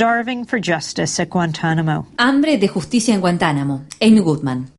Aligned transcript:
Starving 0.00 0.46
for 0.46 0.58
justice 0.58 1.20
at 1.20 1.28
Guantanamo. 1.28 2.06
Hambre 2.16 2.56
de 2.56 2.68
justicia 2.68 3.12
en 3.12 3.20
Guantánamo. 3.20 3.84
Amy 4.00 4.20
Goodman. 4.20 4.72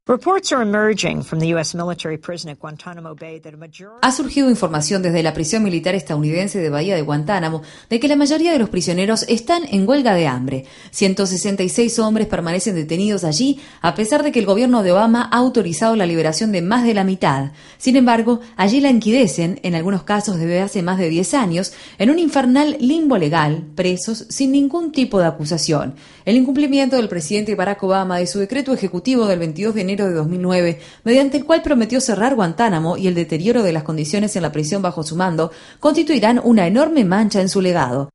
Ha 4.01 4.11
surgido 4.11 4.49
información 4.49 5.01
desde 5.03 5.23
la 5.23 5.33
prisión 5.33 5.63
militar 5.63 5.95
estadounidense 5.95 6.59
de 6.59 6.69
Bahía 6.69 6.95
de 6.95 7.03
Guantánamo 7.03 7.61
de 7.87 7.99
que 7.99 8.07
la 8.07 8.15
mayoría 8.15 8.51
de 8.51 8.59
los 8.59 8.69
prisioneros 8.69 9.23
están 9.29 9.63
en 9.69 9.87
huelga 9.87 10.15
de 10.15 10.27
hambre. 10.27 10.65
166 10.89 11.99
hombres 11.99 12.27
permanecen 12.27 12.75
detenidos 12.75 13.23
allí 13.23 13.61
a 13.81 13.93
pesar 13.93 14.23
de 14.23 14.31
que 14.31 14.39
el 14.39 14.47
gobierno 14.47 14.81
de 14.81 14.91
Obama 14.91 15.29
ha 15.31 15.37
autorizado 15.37 15.95
la 15.95 16.07
liberación 16.07 16.51
de 16.51 16.63
más 16.63 16.83
de 16.83 16.95
la 16.95 17.03
mitad. 17.03 17.51
Sin 17.77 17.95
embargo, 17.95 18.41
allí 18.57 18.81
la 18.81 18.89
enquidecen, 18.89 19.59
en 19.61 19.75
algunos 19.75 20.03
casos 20.03 20.37
desde 20.37 20.61
hace 20.61 20.81
más 20.81 20.97
de 20.97 21.09
10 21.09 21.35
años, 21.35 21.73
en 21.99 22.09
un 22.09 22.17
infernal 22.17 22.75
limbo 22.79 23.17
legal, 23.17 23.67
presos 23.75 24.25
sin 24.29 24.51
ningún 24.51 24.91
tipo 24.91 25.10
de 25.19 25.25
acusación. 25.25 25.95
El 26.25 26.37
incumplimiento 26.37 26.95
del 26.95 27.09
presidente 27.09 27.55
Barack 27.55 27.83
Obama 27.83 28.17
de 28.19 28.27
su 28.27 28.39
decreto 28.39 28.73
ejecutivo 28.73 29.25
del 29.25 29.39
22 29.39 29.75
de 29.75 29.81
enero 29.81 30.07
de 30.07 30.13
2009, 30.13 30.79
mediante 31.03 31.37
el 31.37 31.45
cual 31.45 31.61
prometió 31.61 31.99
cerrar 32.01 32.35
Guantánamo 32.35 32.97
y 32.97 33.07
el 33.07 33.15
deterioro 33.15 33.63
de 33.63 33.73
las 33.73 33.83
condiciones 33.83 34.35
en 34.35 34.43
la 34.43 34.51
prisión 34.51 34.81
bajo 34.81 35.03
su 35.03 35.15
mando, 35.15 35.51
constituirán 35.79 36.41
una 36.43 36.67
enorme 36.67 37.05
mancha 37.05 37.41
en 37.41 37.49
su 37.49 37.61
legado. 37.61 38.09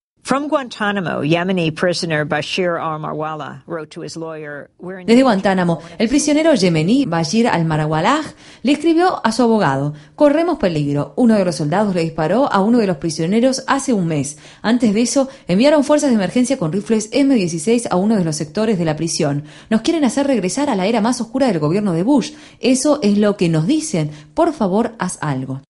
Desde 5.06 5.22
Guantánamo, 5.22 5.78
el 5.98 6.08
prisionero 6.08 6.52
yemení 6.52 7.04
Bashir 7.06 7.46
al-Marawallah 7.46 8.22
le 8.64 8.72
escribió 8.72 9.24
a 9.24 9.30
su 9.30 9.44
abogado: 9.44 9.94
Corremos 10.16 10.58
peligro. 10.58 11.12
Uno 11.14 11.36
de 11.36 11.44
los 11.44 11.54
soldados 11.54 11.94
le 11.94 12.02
disparó 12.02 12.52
a 12.52 12.60
uno 12.60 12.78
de 12.78 12.88
los 12.88 12.96
prisioneros 12.96 13.62
hace 13.68 13.92
un 13.92 14.08
mes. 14.08 14.36
Antes 14.62 14.92
de 14.94 15.02
eso, 15.02 15.28
enviaron 15.46 15.84
fuerzas 15.84 16.10
de 16.10 16.16
emergencia 16.16 16.58
con 16.58 16.72
rifles 16.72 17.08
M16 17.12 17.86
a 17.88 17.94
uno 17.94 18.16
de 18.16 18.24
los 18.24 18.34
sectores 18.34 18.78
de 18.78 18.84
la 18.84 18.96
prisión. 18.96 19.44
Nos 19.70 19.82
quieren 19.82 20.04
hacer 20.04 20.26
regresar 20.26 20.70
a 20.70 20.74
la 20.74 20.86
era 20.86 21.00
más 21.00 21.20
oscura 21.20 21.46
del 21.46 21.60
gobierno 21.60 21.92
de 21.92 22.02
Bush. 22.02 22.32
Eso 22.58 22.98
es 23.00 23.16
lo 23.16 23.36
que 23.36 23.48
nos 23.48 23.68
dicen. 23.68 24.10
Por 24.34 24.52
favor, 24.52 24.96
haz 24.98 25.18
algo. 25.20 25.62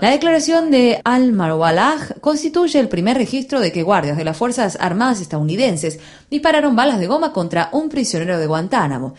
La 0.00 0.10
declaración 0.10 0.70
de 0.70 1.00
Al-Marwallah 1.02 2.20
constituye 2.20 2.78
el 2.78 2.88
primer 2.88 3.16
registro 3.16 3.58
de 3.58 3.72
que 3.72 3.82
guardias 3.82 4.16
de 4.16 4.22
las 4.22 4.36
Fuerzas 4.36 4.78
Armadas 4.80 5.20
estadounidenses 5.20 5.98
dispararon 6.30 6.76
balas 6.76 7.00
de 7.00 7.08
goma 7.08 7.32
contra 7.32 7.70
un 7.72 7.88
prisionero 7.88 8.38
de 8.38 8.46
Guantánamo. 8.46 9.14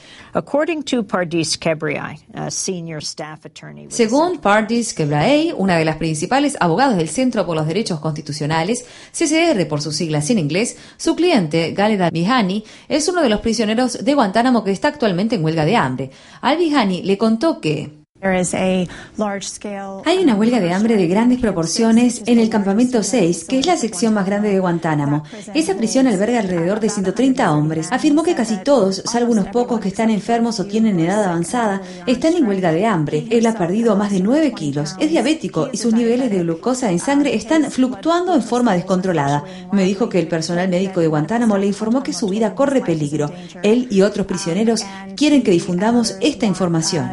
Según 3.91 4.37
Pardis 4.37 4.93
Kebraey, 4.93 5.53
una 5.57 5.75
de 5.75 5.83
las 5.83 5.97
principales 5.97 6.55
abogadas 6.61 6.95
del 6.95 7.09
Centro 7.09 7.45
por 7.45 7.57
los 7.57 7.67
Derechos 7.67 7.99
Constitucionales, 7.99 8.85
CCR 9.11 9.67
por 9.67 9.81
sus 9.81 9.97
siglas 9.97 10.29
en 10.29 10.39
inglés, 10.39 10.77
su 10.95 11.13
cliente, 11.13 11.73
Galeda 11.73 12.09
Bihani, 12.09 12.63
es 12.87 13.09
uno 13.09 13.21
de 13.21 13.27
los 13.27 13.41
prisioneros 13.41 14.05
de 14.05 14.13
Guantánamo 14.13 14.63
que 14.63 14.71
está 14.71 14.87
actualmente 14.87 15.35
en 15.35 15.43
huelga 15.43 15.65
de 15.65 15.75
hambre. 15.75 16.11
Al 16.39 16.68
Hani 16.73 17.01
le 17.03 17.17
contó 17.17 17.61
que 17.61 17.98
hay 20.05 20.17
una 20.21 20.35
huelga 20.35 20.59
de 20.59 20.73
hambre 20.73 20.97
de 20.97 21.07
grandes 21.07 21.39
proporciones 21.39 22.21
en 22.25 22.37
el 22.37 22.49
campamento 22.49 23.01
6, 23.01 23.45
que 23.45 23.59
es 23.59 23.65
la 23.65 23.77
sección 23.77 24.13
más 24.13 24.25
grande 24.25 24.49
de 24.49 24.59
Guantánamo. 24.59 25.23
Esa 25.53 25.75
prisión 25.75 26.05
alberga 26.05 26.39
alrededor 26.39 26.81
de 26.81 26.89
130 26.89 27.51
hombres. 27.53 27.87
Afirmó 27.91 28.23
que 28.23 28.35
casi 28.35 28.57
todos, 28.57 29.03
salvo 29.05 29.31
unos 29.31 29.47
pocos 29.47 29.79
que 29.79 29.87
están 29.87 30.09
enfermos 30.09 30.59
o 30.59 30.65
tienen 30.65 30.99
edad 30.99 31.23
avanzada, 31.23 31.81
están 32.07 32.33
en 32.33 32.45
huelga 32.45 32.73
de 32.73 32.85
hambre. 32.85 33.25
Él 33.29 33.45
ha 33.45 33.53
perdido 33.53 33.95
más 33.95 34.11
de 34.11 34.19
9 34.19 34.51
kilos. 34.51 34.95
Es 34.99 35.09
diabético 35.11 35.69
y 35.71 35.77
sus 35.77 35.93
niveles 35.93 36.29
de 36.29 36.39
glucosa 36.39 36.91
en 36.91 36.99
sangre 36.99 37.35
están 37.35 37.71
fluctuando 37.71 38.35
en 38.35 38.43
forma 38.43 38.73
descontrolada. 38.73 39.45
Me 39.71 39.85
dijo 39.85 40.09
que 40.09 40.19
el 40.19 40.27
personal 40.27 40.67
médico 40.67 40.99
de 40.99 41.07
Guantánamo 41.07 41.57
le 41.57 41.67
informó 41.67 42.03
que 42.03 42.11
su 42.11 42.27
vida 42.27 42.53
corre 42.53 42.81
peligro. 42.81 43.31
Él 43.63 43.87
y 43.89 44.01
otros 44.01 44.27
prisioneros 44.27 44.83
quieren 45.15 45.41
que 45.41 45.51
difundamos 45.51 46.17
esta 46.19 46.45
información. 46.45 47.09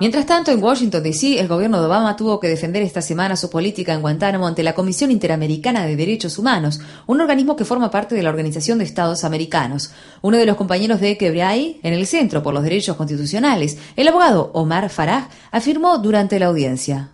Mientras 0.00 0.26
tanto, 0.26 0.50
en 0.50 0.62
Washington, 0.62 1.02
D.C., 1.02 1.40
el 1.40 1.48
gobierno 1.48 1.80
de 1.80 1.86
Obama 1.86 2.16
tuvo 2.16 2.40
que 2.40 2.48
defender 2.48 2.82
esta 2.82 3.02
semana 3.02 3.36
su 3.36 3.50
política 3.50 3.92
en 3.92 4.00
Guantánamo 4.00 4.46
ante 4.46 4.62
la 4.62 4.74
Comisión 4.74 5.10
Interamericana 5.10 5.84
de 5.84 5.96
Derechos 5.96 6.38
Humanos, 6.38 6.80
un 7.06 7.20
organismo 7.20 7.56
que 7.56 7.64
forma 7.64 7.90
parte 7.90 8.14
de 8.14 8.22
la 8.22 8.30
Organización 8.30 8.78
de 8.78 8.84
Estados 8.84 9.24
Americanos. 9.24 9.92
Uno 10.22 10.36
de 10.36 10.46
los 10.46 10.56
compañeros 10.56 11.00
de 11.00 11.18
Quebray, 11.18 11.80
en 11.82 11.92
el 11.92 12.06
Centro 12.06 12.42
por 12.42 12.54
los 12.54 12.62
Derechos 12.62 12.96
Constitucionales, 12.96 13.78
el 13.96 14.08
abogado 14.08 14.50
Omar 14.54 14.88
Farah, 14.90 15.28
afirmó 15.50 15.98
durante 15.98 16.38
la 16.38 16.46
audiencia. 16.46 17.10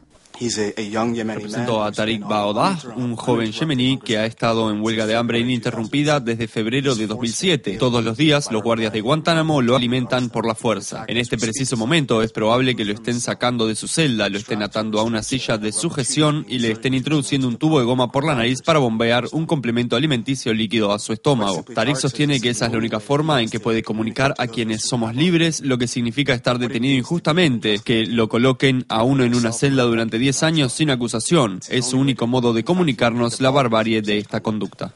Represento 0.48 1.84
a 1.84 1.92
Tariq 1.92 2.26
Baodah, 2.26 2.78
un 2.96 3.14
joven 3.14 3.52
yemení 3.52 3.98
que 3.98 4.18
ha 4.18 4.26
estado 4.26 4.70
en 4.70 4.80
huelga 4.80 5.06
de 5.06 5.14
hambre 5.14 5.38
ininterrumpida 5.38 6.18
desde 6.18 6.48
febrero 6.48 6.96
de 6.96 7.06
2007. 7.06 7.76
Todos 7.78 8.02
los 8.02 8.16
días, 8.16 8.50
los 8.50 8.62
guardias 8.62 8.92
de 8.92 9.00
Guantánamo 9.00 9.62
lo 9.62 9.76
alimentan 9.76 10.30
por 10.30 10.46
la 10.46 10.56
fuerza. 10.56 11.04
En 11.06 11.16
este 11.16 11.38
preciso 11.38 11.76
momento, 11.76 12.22
es 12.22 12.32
probable 12.32 12.74
que 12.74 12.84
lo 12.84 12.92
estén 12.92 13.20
sacando 13.20 13.68
de 13.68 13.76
su 13.76 13.86
celda, 13.86 14.28
lo 14.28 14.38
estén 14.38 14.62
atando 14.62 14.98
a 14.98 15.04
una 15.04 15.22
silla 15.22 15.58
de 15.58 15.70
sujeción 15.70 16.44
y 16.48 16.58
le 16.58 16.72
estén 16.72 16.94
introduciendo 16.94 17.46
un 17.46 17.56
tubo 17.56 17.78
de 17.78 17.84
goma 17.84 18.10
por 18.10 18.24
la 18.24 18.34
nariz 18.34 18.62
para 18.62 18.80
bombear 18.80 19.28
un 19.32 19.46
complemento 19.46 19.94
alimenticio 19.94 20.52
líquido 20.52 20.92
a 20.92 20.98
su 20.98 21.12
estómago. 21.12 21.62
Tariq 21.62 21.96
sostiene 21.96 22.40
que 22.40 22.50
esa 22.50 22.66
es 22.66 22.72
la 22.72 22.78
única 22.78 22.98
forma 22.98 23.42
en 23.42 23.48
que 23.48 23.60
puede 23.60 23.82
comunicar 23.82 24.34
a 24.38 24.48
quienes 24.48 24.82
somos 24.82 25.14
libres 25.14 25.60
lo 25.60 25.78
que 25.78 25.86
significa 25.86 26.34
estar 26.34 26.58
detenido 26.58 26.98
injustamente, 26.98 27.78
que 27.78 28.06
lo 28.06 28.28
coloquen 28.28 28.84
a 28.88 29.02
uno 29.04 29.24
en 29.24 29.34
una 29.34 29.52
celda 29.52 29.84
durante 29.84 30.18
10 30.18 30.31
años 30.42 30.72
sin 30.72 30.88
acusación. 30.88 31.60
Es 31.68 31.90
su 31.90 31.98
único 31.98 32.26
modo 32.26 32.54
de 32.54 32.64
comunicarnos 32.64 33.40
la 33.40 33.50
barbarie 33.50 34.00
de 34.00 34.16
esta 34.18 34.40
conducta. 34.40 34.94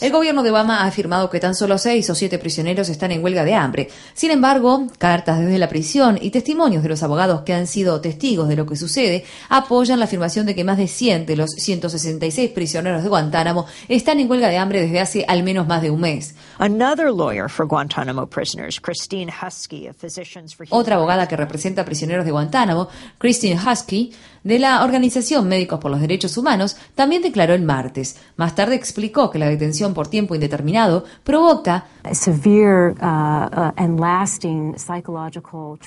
El 0.00 0.10
gobierno 0.10 0.42
de 0.42 0.50
Obama 0.50 0.80
ha 0.80 0.86
afirmado 0.86 1.30
que 1.30 1.38
tan 1.38 1.54
solo 1.54 1.78
seis 1.78 2.10
o 2.10 2.14
siete 2.14 2.38
prisioneros 2.38 2.88
están 2.88 3.12
en 3.12 3.22
huelga 3.22 3.44
de 3.44 3.54
hambre. 3.54 3.88
Sin 4.14 4.30
embargo, 4.30 4.86
cartas 4.98 5.38
desde 5.38 5.58
la 5.58 5.68
prisión 5.68 6.18
y 6.20 6.30
testimonios 6.30 6.82
de 6.82 6.88
los 6.88 7.02
abogados 7.02 7.42
que 7.42 7.52
han 7.52 7.66
sido 7.66 8.00
testigos 8.00 8.48
de 8.48 8.56
lo 8.56 8.66
que 8.66 8.74
sucede 8.74 9.24
apoyan 9.48 9.98
la 9.98 10.06
afirmación 10.06 10.46
de 10.46 10.54
que 10.54 10.64
más 10.64 10.78
de 10.78 10.88
100 10.88 11.26
de 11.26 11.36
los 11.36 11.50
166 11.50 12.50
prisioneros 12.50 13.02
de 13.02 13.08
Guantánamo 13.08 13.66
están 13.88 14.18
en 14.18 14.28
huelga 14.28 14.48
de 14.48 14.58
hambre 14.58 14.80
desde 14.80 15.00
hace 15.00 15.24
al 15.28 15.42
menos 15.42 15.68
más 15.68 15.82
de 15.82 15.90
un 15.90 16.00
mes. 16.00 16.34
Otra 20.70 20.96
abogada 20.96 21.28
que 21.28 21.36
representa 21.36 21.84
prisioneros 21.84 22.24
de 22.24 22.32
Guantánamo, 22.32 22.88
Christine 23.18 23.60
Husky, 23.60 24.12
de 24.42 24.58
la 24.58 24.82
Organización 24.84 25.48
Médicos 25.48 25.80
por 25.80 25.90
los 25.90 26.00
Derechos 26.00 26.36
Humanos, 26.38 26.76
también 26.94 27.09
declaró 27.18 27.54
el 27.54 27.62
martes. 27.62 28.16
Más 28.36 28.54
tarde 28.54 28.74
explicó 28.74 29.30
que 29.30 29.38
la 29.38 29.48
detención 29.48 29.92
por 29.94 30.08
tiempo 30.08 30.34
indeterminado 30.34 31.04
provoca 31.24 31.86
uh, 32.04 32.08
uh, 32.08 33.72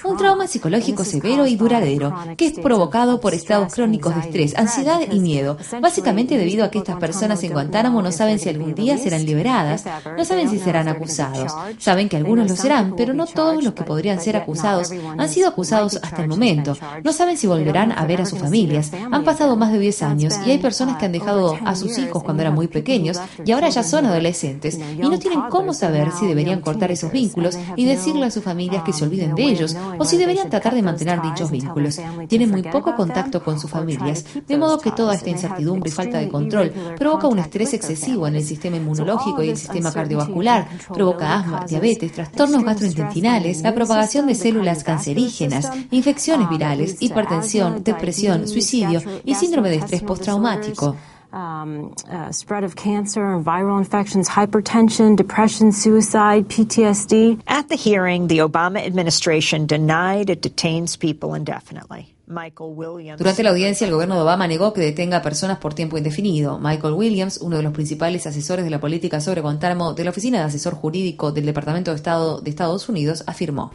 un 0.03 0.17
trauma. 0.17 0.47
psicológico 0.47 1.03
severo 1.03 1.47
y 1.47 1.55
duradero, 1.55 2.13
que 2.37 2.47
es 2.47 2.59
provocado 2.59 3.19
por 3.19 3.33
estados 3.33 3.73
crónicos 3.73 4.13
de 4.15 4.21
estrés, 4.21 4.55
ansiedad 4.57 4.99
y 5.09 5.19
miedo, 5.19 5.57
básicamente 5.81 6.37
debido 6.37 6.63
a 6.63 6.69
que 6.69 6.77
estas 6.79 6.97
personas 6.97 7.43
en 7.43 7.53
Guantánamo 7.53 8.01
no 8.01 8.11
saben 8.11 8.39
si 8.39 8.49
algún 8.49 8.75
día 8.75 8.97
serán 8.97 9.25
liberadas, 9.25 9.85
no 10.17 10.25
saben 10.25 10.49
si 10.49 10.59
serán 10.59 10.87
acusados, 10.87 11.53
saben 11.79 12.09
que 12.09 12.17
algunos 12.17 12.49
lo 12.49 12.55
serán, 12.55 12.95
pero 12.95 13.13
no 13.13 13.25
todos 13.25 13.63
los 13.63 13.73
que 13.73 13.83
podrían 13.83 14.19
ser 14.19 14.35
acusados 14.35 14.91
han 14.91 15.29
sido 15.29 15.47
acusados 15.47 15.99
hasta 16.03 16.21
el 16.21 16.27
momento, 16.27 16.75
no 17.03 17.13
saben 17.13 17.37
si 17.37 17.47
volverán 17.47 17.91
a 17.91 18.05
ver 18.05 18.21
a 18.21 18.25
su 18.25 18.37
familias. 18.37 18.91
Han 19.11 19.23
pasado 19.23 19.55
más 19.55 19.71
de 19.71 19.79
10 19.79 20.03
años 20.03 20.33
y 20.45 20.51
hay 20.51 20.57
personas 20.57 20.97
que 20.97 21.05
han 21.05 21.11
dejado 21.13 21.57
a 21.63 21.75
sus 21.75 21.97
hijos 21.97 22.23
cuando 22.23 22.41
eran 22.41 22.53
muy 22.53 22.67
pequeños 22.67 23.17
y 23.45 23.51
ahora 23.53 23.69
ya 23.69 23.83
son 23.83 24.05
adolescentes 24.05 24.77
y 24.77 25.01
no 25.01 25.17
tienen 25.17 25.43
cómo 25.49 25.73
saber 25.73 26.11
si 26.11 26.27
deberían 26.27 26.59
cortar 26.59 26.91
esos 26.91 27.11
vínculos 27.11 27.57
y 27.77 27.85
decirle 27.85 28.25
a 28.25 28.31
sus 28.31 28.43
familias 28.43 28.83
que 28.83 28.91
se 28.91 29.05
olviden 29.05 29.35
de 29.35 29.43
ellos 29.43 29.77
o 29.97 30.03
si 30.03 30.17
deberían 30.17 30.49
tratar 30.49 30.75
de 30.75 30.81
mantener 30.81 31.21
dichos 31.21 31.51
vínculos. 31.51 31.99
Tienen 32.27 32.51
muy 32.51 32.63
poco 32.63 32.95
contacto 32.95 33.43
con 33.43 33.59
sus 33.59 33.69
familias, 33.69 34.25
de 34.47 34.57
modo 34.57 34.79
que 34.79 34.91
toda 34.91 35.15
esta 35.15 35.29
incertidumbre 35.29 35.89
y 35.89 35.93
falta 35.93 36.17
de 36.17 36.27
control 36.27 36.73
provoca 36.97 37.27
un 37.27 37.39
estrés 37.39 37.73
excesivo 37.73 38.27
en 38.27 38.35
el 38.35 38.43
sistema 38.43 38.77
inmunológico 38.77 39.43
y 39.43 39.49
el 39.49 39.57
sistema 39.57 39.93
cardiovascular, 39.93 40.67
provoca 40.93 41.35
asma, 41.35 41.65
diabetes, 41.67 42.11
trastornos 42.11 42.63
gastrointestinales, 42.63 43.61
la 43.61 43.73
propagación 43.73 44.27
de 44.27 44.35
células 44.35 44.83
cancerígenas, 44.83 45.69
infecciones 45.91 46.49
virales, 46.49 46.97
hipertensión, 46.99 47.83
depresión, 47.83 48.47
suicidio 48.47 49.01
y 49.23 49.35
síndrome 49.35 49.69
de 49.69 49.77
estrés 49.77 50.01
postraumático. 50.01 50.95
Um, 51.33 51.95
uh, 52.11 52.31
spread 52.31 52.63
of 52.63 52.75
cancer, 52.75 53.21
viral 53.39 53.79
infections, 53.79 54.29
hypertension, 54.29 55.15
depression, 55.15 55.71
suicide, 55.71 56.47
PTSD. 56.47 57.41
At 57.47 57.69
the 57.69 57.75
hearing, 57.75 58.27
the 58.27 58.37
Obama 58.37 58.85
administration 58.85 59.65
denied 59.65 60.29
it 60.29 60.43
detains 60.43 60.95
people 60.95 61.33
indefinitely. 61.33 62.13
Durante 62.25 63.43
la 63.43 63.49
audiencia, 63.49 63.85
el 63.85 63.91
gobierno 63.91 64.15
de 64.15 64.21
Obama 64.21 64.47
negó 64.47 64.71
que 64.71 64.79
detenga 64.79 65.17
a 65.17 65.21
personas 65.21 65.57
por 65.57 65.73
tiempo 65.73 65.97
indefinido. 65.97 66.57
Michael 66.57 66.93
Williams, 66.93 67.37
uno 67.41 67.57
de 67.57 67.63
los 67.63 67.73
principales 67.73 68.25
asesores 68.25 68.63
de 68.63 68.71
la 68.71 68.79
política 68.79 69.19
sobre 69.19 69.41
Guantánamo 69.41 69.93
de 69.93 70.05
la 70.05 70.11
Oficina 70.11 70.39
de 70.39 70.45
Asesor 70.45 70.73
Jurídico 70.73 71.33
del 71.33 71.45
Departamento 71.45 71.91
de 71.91 71.97
Estado 71.97 72.39
de 72.39 72.49
Estados 72.49 72.87
Unidos, 72.87 73.23
afirmó. 73.27 73.73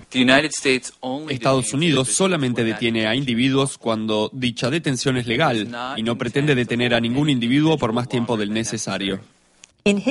Estados 1.28 1.74
Unidos 1.74 2.08
solamente 2.08 2.64
detiene 2.64 3.06
a 3.06 3.14
individuos 3.14 3.76
cuando 3.76 4.30
dicha 4.32 4.70
detención 4.70 5.18
es 5.18 5.26
legal 5.26 5.68
y 5.96 6.02
no 6.02 6.16
pretende 6.16 6.54
detener 6.54 6.94
a 6.94 7.00
ningún 7.00 7.28
individuo 7.28 7.76
por 7.76 7.92
más 7.92 8.08
tiempo 8.08 8.36
del 8.38 8.52
necesario. 8.52 9.20
En 9.84 10.02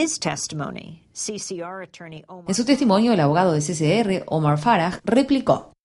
su 2.55 2.65
testimonio, 2.65 3.13
el 3.13 3.19
abogado 3.19 3.53
de 3.53 3.61
CCR, 3.61 4.23
Omar 4.27 4.59
Farah, 4.59 4.99
replicó. 5.03 5.76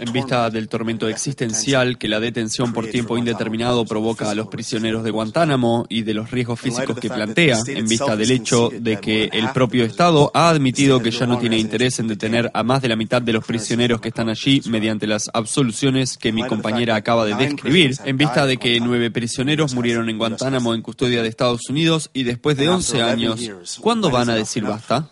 En 0.00 0.12
vista 0.12 0.50
del 0.50 0.68
tormento 0.68 1.08
existencial 1.08 1.96
que 1.96 2.08
la 2.08 2.20
detención 2.20 2.72
por 2.72 2.88
tiempo 2.88 3.16
indeterminado 3.16 3.84
provoca 3.84 4.30
a 4.30 4.34
los 4.34 4.48
prisioneros 4.48 5.04
de 5.04 5.10
Guantánamo 5.10 5.86
y 5.88 6.02
de 6.02 6.14
los 6.14 6.30
riesgos 6.30 6.60
físicos 6.60 6.98
que 6.98 7.08
plantea, 7.08 7.58
en 7.66 7.86
vista 7.86 8.16
del 8.16 8.30
hecho 8.30 8.70
de 8.70 8.98
que 8.98 9.30
el 9.32 9.50
propio 9.50 9.84
Estado 9.84 10.30
ha 10.34 10.48
admitido 10.48 11.00
que 11.00 11.10
ya 11.10 11.26
no 11.26 11.38
tiene 11.38 11.58
interés 11.58 11.98
en 11.98 12.08
detener 12.08 12.50
a 12.52 12.62
más 12.62 12.82
de 12.82 12.88
la 12.88 12.96
mitad 12.96 13.22
de 13.22 13.32
los 13.32 13.44
prisioneros 13.44 14.00
que 14.00 14.08
están 14.08 14.28
allí 14.28 14.60
mediante 14.66 15.06
las 15.06 15.30
absoluciones 15.32 16.18
que 16.18 16.32
mi 16.32 16.46
compañera 16.46 16.96
acaba 16.96 17.24
de 17.26 17.34
describir, 17.34 17.96
en 18.04 18.16
vista 18.16 18.46
de 18.46 18.56
que 18.56 18.80
nueve 18.80 19.10
prisioneros 19.10 19.74
murieron 19.74 20.08
en 20.08 20.18
Guantánamo 20.18 20.74
en 20.74 20.82
custodia 20.82 21.22
de 21.22 21.28
Estados 21.28 21.68
Unidos 21.68 22.10
y 22.12 22.24
después 22.24 22.56
de 22.56 22.68
11 22.68 23.02
años, 23.02 23.78
¿cuándo 23.80 24.10
van 24.10 24.30
a 24.30 24.34
decir 24.34 24.64
basta? 24.64 25.10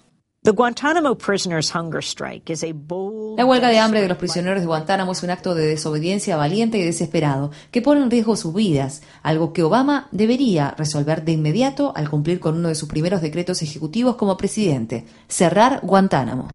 La 3.39 3.47
huelga 3.47 3.69
de 3.69 3.79
hambre 3.79 4.03
de 4.03 4.09
los 4.09 4.19
prisioneros 4.19 4.59
de 4.59 4.67
Guantánamo 4.67 5.13
es 5.13 5.23
un 5.23 5.31
acto 5.31 5.55
de 5.55 5.65
desobediencia 5.65 6.37
valiente 6.37 6.77
y 6.77 6.83
desesperado 6.83 7.53
que 7.71 7.81
pone 7.81 8.03
en 8.03 8.11
riesgo 8.11 8.35
sus 8.35 8.53
vidas, 8.53 9.01
algo 9.23 9.53
que 9.53 9.63
Obama 9.63 10.09
debería 10.11 10.75
resolver 10.77 11.25
de 11.25 11.31
inmediato 11.31 11.93
al 11.95 12.11
cumplir 12.11 12.41
con 12.41 12.57
uno 12.57 12.67
de 12.67 12.75
sus 12.75 12.89
primeros 12.89 13.23
decretos 13.23 13.63
ejecutivos 13.63 14.17
como 14.17 14.37
presidente, 14.37 15.07
cerrar 15.29 15.79
Guantánamo. 15.85 16.51